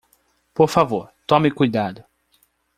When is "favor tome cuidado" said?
0.71-2.03